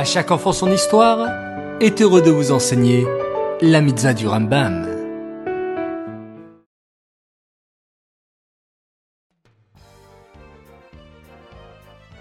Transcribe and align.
À 0.00 0.04
chaque 0.04 0.30
enfant 0.30 0.54
son 0.54 0.72
histoire 0.72 1.28
est 1.78 2.00
heureux 2.00 2.22
de 2.22 2.30
vous 2.30 2.52
enseigner 2.52 3.06
la 3.60 3.82
mitzvah 3.82 4.14
du 4.14 4.26
Rambam. 4.26 4.88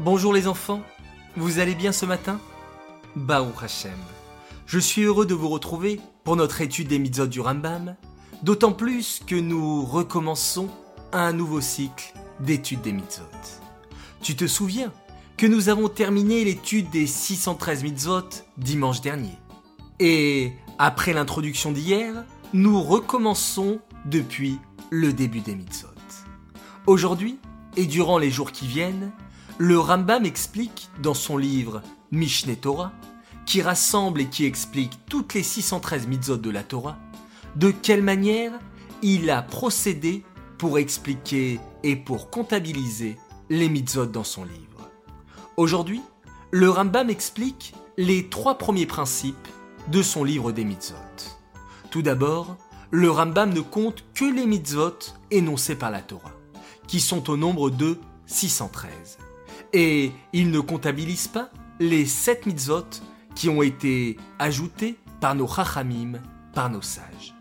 Bonjour 0.00 0.32
les 0.32 0.48
enfants, 0.48 0.82
vous 1.36 1.60
allez 1.60 1.76
bien 1.76 1.92
ce 1.92 2.06
matin? 2.06 2.40
Baruch 3.14 3.62
Hashem. 3.62 3.92
Je 4.66 4.80
suis 4.80 5.02
heureux 5.02 5.26
de 5.26 5.34
vous 5.34 5.48
retrouver 5.48 6.00
pour 6.24 6.34
notre 6.34 6.62
étude 6.62 6.88
des 6.88 6.98
mitzvot 6.98 7.28
du 7.28 7.40
Rambam, 7.40 7.94
d'autant 8.42 8.72
plus 8.72 9.20
que 9.24 9.36
nous 9.36 9.84
recommençons 9.84 10.68
un 11.12 11.32
nouveau 11.32 11.60
cycle 11.60 12.14
d'études 12.40 12.82
des 12.82 12.92
mitzvot. 12.94 13.26
Tu 14.22 14.34
te 14.34 14.48
souviens 14.48 14.92
que 15.40 15.46
nous 15.46 15.70
avons 15.70 15.88
terminé 15.88 16.44
l'étude 16.44 16.90
des 16.90 17.06
613 17.06 17.82
mitzvot 17.82 18.28
dimanche 18.58 19.00
dernier. 19.00 19.38
Et 19.98 20.52
après 20.78 21.14
l'introduction 21.14 21.72
d'hier, 21.72 22.26
nous 22.52 22.82
recommençons 22.82 23.80
depuis 24.04 24.58
le 24.90 25.14
début 25.14 25.40
des 25.40 25.54
mitzvot. 25.54 25.88
Aujourd'hui, 26.86 27.38
et 27.78 27.86
durant 27.86 28.18
les 28.18 28.30
jours 28.30 28.52
qui 28.52 28.66
viennent, 28.66 29.12
le 29.56 29.78
Rambam 29.78 30.26
explique 30.26 30.90
dans 31.02 31.14
son 31.14 31.38
livre 31.38 31.80
Mishneh 32.12 32.56
Torah, 32.56 32.92
qui 33.46 33.62
rassemble 33.62 34.20
et 34.20 34.26
qui 34.26 34.44
explique 34.44 34.92
toutes 35.08 35.32
les 35.32 35.42
613 35.42 36.06
mitzvot 36.06 36.36
de 36.36 36.50
la 36.50 36.64
Torah, 36.64 36.98
de 37.56 37.70
quelle 37.70 38.02
manière 38.02 38.52
il 39.00 39.30
a 39.30 39.40
procédé 39.40 40.22
pour 40.58 40.78
expliquer 40.78 41.60
et 41.82 41.96
pour 41.96 42.28
comptabiliser 42.28 43.16
les 43.48 43.70
mitzvot 43.70 44.04
dans 44.04 44.22
son 44.22 44.44
livre. 44.44 44.69
Aujourd'hui, 45.60 46.00
le 46.52 46.70
Rambam 46.70 47.10
explique 47.10 47.74
les 47.98 48.30
trois 48.30 48.56
premiers 48.56 48.86
principes 48.86 49.46
de 49.88 50.00
son 50.00 50.24
livre 50.24 50.52
des 50.52 50.64
mitzvot. 50.64 50.96
Tout 51.90 52.00
d'abord, 52.00 52.56
le 52.90 53.10
Rambam 53.10 53.52
ne 53.52 53.60
compte 53.60 54.06
que 54.14 54.24
les 54.24 54.46
mitzvot 54.46 54.96
énoncés 55.30 55.74
par 55.74 55.90
la 55.90 56.00
Torah, 56.00 56.32
qui 56.86 56.98
sont 56.98 57.28
au 57.28 57.36
nombre 57.36 57.68
de 57.68 57.98
613 58.24 59.18
et 59.74 60.12
il 60.32 60.50
ne 60.50 60.60
comptabilise 60.60 61.28
pas 61.28 61.50
les 61.78 62.06
sept 62.06 62.46
mitzvot 62.46 62.86
qui 63.34 63.50
ont 63.50 63.60
été 63.60 64.16
ajoutés 64.38 64.96
par 65.20 65.34
nos 65.34 65.46
chachamim, 65.46 66.22
par 66.54 66.70
nos 66.70 66.80
sages. 66.80 67.34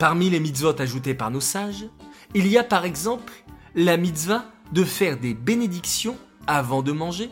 Parmi 0.00 0.28
les 0.28 0.40
mitzvot 0.40 0.80
ajoutés 0.80 1.14
par 1.14 1.30
nos 1.30 1.38
sages, 1.38 1.86
il 2.34 2.48
y 2.48 2.58
a 2.58 2.64
par 2.64 2.84
exemple 2.84 3.32
la 3.76 3.96
mitzvah 3.96 4.44
de 4.72 4.82
faire 4.82 5.20
des 5.20 5.34
bénédictions 5.34 6.18
avant 6.46 6.82
de 6.82 6.92
manger, 6.92 7.30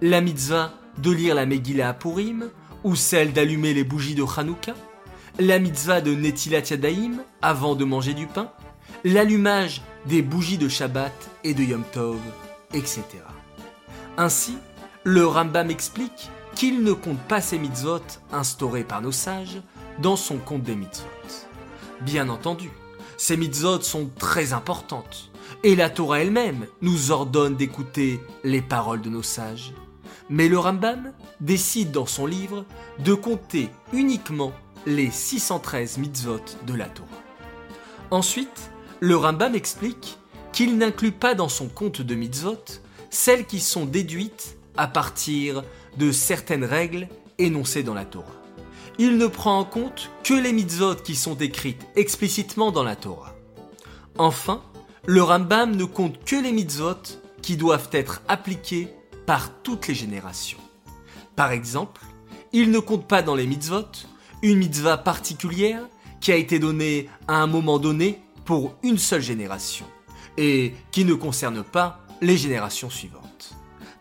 la 0.00 0.20
mitzvah 0.20 0.72
de 0.98 1.10
lire 1.10 1.34
la 1.34 1.46
Megillah 1.46 1.90
à 1.90 1.94
Purim, 1.94 2.50
ou 2.84 2.96
celle 2.96 3.32
d'allumer 3.32 3.74
les 3.74 3.84
bougies 3.84 4.14
de 4.14 4.24
Hanouka, 4.24 4.74
la 5.38 5.58
mitzvah 5.58 6.00
de 6.00 6.14
Netilat 6.14 6.62
Yadayim 6.70 7.22
avant 7.40 7.74
de 7.74 7.84
manger 7.84 8.14
du 8.14 8.26
pain, 8.26 8.50
l'allumage 9.04 9.82
des 10.06 10.22
bougies 10.22 10.58
de 10.58 10.68
Shabbat 10.68 11.12
et 11.44 11.54
de 11.54 11.62
Yom 11.62 11.84
Tov, 11.92 12.18
etc. 12.74 13.04
Ainsi, 14.16 14.56
le 15.04 15.26
Rambam 15.26 15.70
explique 15.70 16.30
qu'il 16.54 16.82
ne 16.82 16.92
compte 16.92 17.20
pas 17.20 17.40
ces 17.40 17.58
mitzvot 17.58 18.02
instaurés 18.32 18.84
par 18.84 19.00
nos 19.00 19.12
sages 19.12 19.62
dans 20.00 20.16
son 20.16 20.38
compte 20.38 20.62
des 20.62 20.74
mitzvot. 20.74 21.06
Bien 22.02 22.28
entendu, 22.28 22.70
ces 23.16 23.36
mitzvot 23.36 23.80
sont 23.80 24.10
très 24.18 24.52
importantes, 24.52 25.30
et 25.62 25.76
la 25.76 25.88
Torah 25.88 26.20
elle-même 26.20 26.66
nous 26.80 27.10
ordonne 27.10 27.56
d'écouter 27.56 28.20
les 28.44 28.62
paroles 28.62 29.00
de 29.00 29.10
nos 29.10 29.22
sages. 29.22 29.72
Mais 30.32 30.48
le 30.48 30.58
Rambam 30.58 31.12
décide 31.42 31.90
dans 31.90 32.06
son 32.06 32.24
livre 32.24 32.64
de 33.00 33.12
compter 33.12 33.68
uniquement 33.92 34.54
les 34.86 35.10
613 35.10 35.98
mitzvot 35.98 36.40
de 36.66 36.72
la 36.72 36.86
Torah. 36.86 37.08
Ensuite, 38.10 38.70
le 39.00 39.14
Rambam 39.14 39.54
explique 39.54 40.16
qu'il 40.50 40.78
n'inclut 40.78 41.12
pas 41.12 41.34
dans 41.34 41.50
son 41.50 41.68
compte 41.68 42.00
de 42.00 42.14
mitzvot 42.14 42.64
celles 43.10 43.44
qui 43.44 43.60
sont 43.60 43.84
déduites 43.84 44.56
à 44.78 44.86
partir 44.86 45.64
de 45.98 46.10
certaines 46.12 46.64
règles 46.64 47.08
énoncées 47.36 47.82
dans 47.82 47.92
la 47.92 48.06
Torah. 48.06 48.32
Il 48.98 49.18
ne 49.18 49.26
prend 49.26 49.58
en 49.58 49.66
compte 49.66 50.08
que 50.24 50.32
les 50.32 50.54
mitzvot 50.54 50.94
qui 50.94 51.14
sont 51.14 51.36
écrites 51.36 51.86
explicitement 51.94 52.72
dans 52.72 52.84
la 52.84 52.96
Torah. 52.96 53.36
Enfin, 54.16 54.62
le 55.04 55.22
Rambam 55.22 55.76
ne 55.76 55.84
compte 55.84 56.24
que 56.24 56.36
les 56.36 56.52
mitzvot 56.52 57.18
qui 57.42 57.58
doivent 57.58 57.90
être 57.92 58.22
appliqués 58.28 58.88
par 59.26 59.50
toutes 59.62 59.88
les 59.88 59.94
générations. 59.94 60.58
Par 61.36 61.52
exemple, 61.52 62.02
il 62.52 62.70
ne 62.70 62.78
compte 62.78 63.06
pas 63.06 63.22
dans 63.22 63.34
les 63.34 63.46
mitzvot 63.46 63.86
une 64.42 64.58
mitzvah 64.58 64.98
particulière 64.98 65.82
qui 66.20 66.32
a 66.32 66.36
été 66.36 66.58
donnée 66.58 67.08
à 67.28 67.36
un 67.36 67.46
moment 67.46 67.78
donné 67.78 68.20
pour 68.44 68.74
une 68.82 68.98
seule 68.98 69.22
génération 69.22 69.86
et 70.36 70.74
qui 70.90 71.04
ne 71.04 71.14
concerne 71.14 71.62
pas 71.62 72.00
les 72.20 72.36
générations 72.36 72.90
suivantes. 72.90 73.54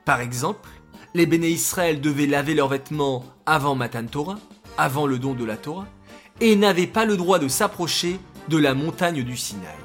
Par 0.06 0.20
exemple, 0.20 0.70
les 1.14 1.26
béné 1.26 1.50
Israël 1.50 2.02
devaient 2.02 2.26
laver 2.26 2.54
leurs 2.54 2.70
vêtements 2.70 3.26
avant 3.46 3.76
Matan 3.76 4.06
Torah, 4.06 4.40
avant 4.78 5.06
le 5.06 5.20
don 5.20 5.34
de 5.34 5.46
la 5.46 5.58
Torah, 5.58 5.88
et 6.40 6.56
n'avaient 6.56 6.88
pas 6.88 7.06
le 7.06 7.18
droit 7.18 7.40
de 7.40 7.48
s'approcher 7.48 8.20
de 8.48 8.58
la 8.58 8.74
montagne 8.74 9.24
du 9.24 9.38
Sinaï. 9.38 9.76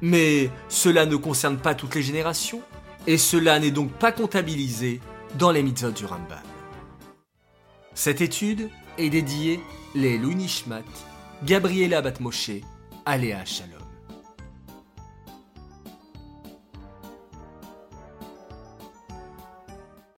Mais 0.00 0.50
cela 0.68 1.06
ne 1.06 1.16
concerne 1.16 1.58
pas 1.58 1.74
toutes 1.74 1.94
les 1.94 2.02
générations, 2.02 2.62
et 3.06 3.18
cela 3.18 3.58
n'est 3.58 3.70
donc 3.70 3.90
pas 3.92 4.12
comptabilisé 4.12 5.00
dans 5.38 5.50
les 5.50 5.62
mitzvot 5.62 5.90
du 5.90 6.04
Rambam. 6.04 6.38
Cette 7.94 8.20
étude 8.20 8.70
est 8.98 9.10
dédiée 9.10 9.60
les 9.94 10.18
Louis 10.18 10.36
Gabriela 11.44 12.02
Batmoshe, 12.02 12.62
Aléa 13.04 13.44
Shalom. 13.44 13.81